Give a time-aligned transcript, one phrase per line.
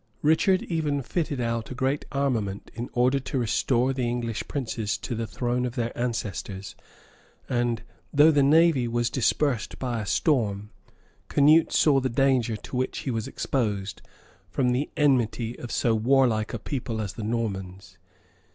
[0.23, 5.13] Richard even fitted out a great armament, in order to restore the English princes to
[5.13, 6.73] the throne of their ancestors;
[7.47, 10.71] and though the navy was dispersed by a storm,
[11.29, 14.01] Canute saw the danger to which he was exposed,
[14.49, 17.99] from the enmity of so warlike a people as the Normans.